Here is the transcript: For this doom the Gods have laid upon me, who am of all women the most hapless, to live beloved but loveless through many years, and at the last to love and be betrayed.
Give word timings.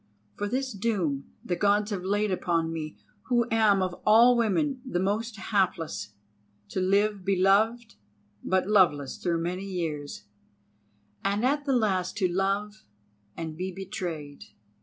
For 0.35 0.47
this 0.49 0.73
doom 0.73 1.25
the 1.45 1.55
Gods 1.55 1.91
have 1.91 2.03
laid 2.03 2.31
upon 2.31 2.73
me, 2.73 2.97
who 3.25 3.45
am 3.51 3.83
of 3.83 3.93
all 4.03 4.35
women 4.35 4.81
the 4.83 4.99
most 4.99 5.35
hapless, 5.35 6.13
to 6.69 6.79
live 6.81 7.23
beloved 7.23 7.93
but 8.43 8.65
loveless 8.67 9.17
through 9.17 9.43
many 9.43 9.65
years, 9.65 10.23
and 11.23 11.45
at 11.45 11.65
the 11.65 11.75
last 11.77 12.17
to 12.17 12.27
love 12.27 12.83
and 13.37 13.55
be 13.55 13.71
betrayed. 13.71 14.45